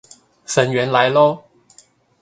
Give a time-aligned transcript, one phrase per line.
[0.45, 1.39] 粉圓來囉